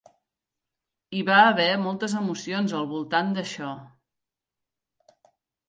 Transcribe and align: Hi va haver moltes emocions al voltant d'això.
Hi 1.17 1.21
va 1.27 1.35
haver 1.49 1.67
moltes 1.83 2.17
emocions 2.23 2.75
al 2.79 2.89
voltant 2.95 3.31
d'això. 3.39 3.71